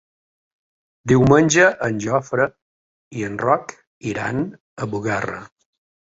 [1.11, 2.47] Diumenge en Jofre
[3.21, 3.75] i en Roc
[4.15, 4.43] iran
[4.87, 5.39] a Bugarra.